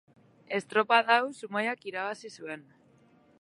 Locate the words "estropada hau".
0.59-1.27